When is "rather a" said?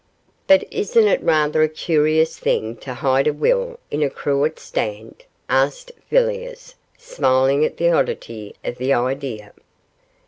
1.21-1.69